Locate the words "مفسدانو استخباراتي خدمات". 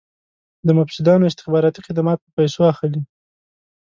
0.79-2.19